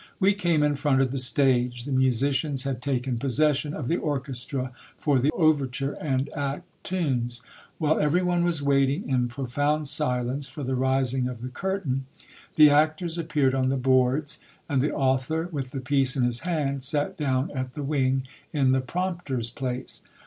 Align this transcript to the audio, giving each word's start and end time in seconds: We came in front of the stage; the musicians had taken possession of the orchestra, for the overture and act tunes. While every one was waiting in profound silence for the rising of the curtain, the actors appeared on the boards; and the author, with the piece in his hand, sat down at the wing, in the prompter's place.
We 0.19 0.33
came 0.33 0.63
in 0.63 0.77
front 0.77 0.99
of 0.99 1.11
the 1.11 1.19
stage; 1.19 1.83
the 1.83 1.91
musicians 1.91 2.63
had 2.63 2.81
taken 2.81 3.19
possession 3.19 3.75
of 3.75 3.87
the 3.87 3.97
orchestra, 3.97 4.71
for 4.97 5.19
the 5.19 5.29
overture 5.29 5.91
and 5.93 6.27
act 6.35 6.65
tunes. 6.81 7.43
While 7.77 7.99
every 7.99 8.23
one 8.23 8.43
was 8.43 8.63
waiting 8.63 9.07
in 9.07 9.27
profound 9.27 9.87
silence 9.87 10.47
for 10.47 10.63
the 10.63 10.73
rising 10.73 11.27
of 11.27 11.41
the 11.41 11.49
curtain, 11.49 12.07
the 12.55 12.71
actors 12.71 13.19
appeared 13.19 13.53
on 13.53 13.69
the 13.69 13.77
boards; 13.77 14.39
and 14.67 14.81
the 14.81 14.91
author, 14.91 15.49
with 15.51 15.69
the 15.69 15.79
piece 15.81 16.15
in 16.15 16.23
his 16.23 16.39
hand, 16.39 16.83
sat 16.83 17.15
down 17.15 17.51
at 17.51 17.73
the 17.73 17.83
wing, 17.83 18.23
in 18.51 18.71
the 18.71 18.81
prompter's 18.81 19.51
place. 19.51 20.01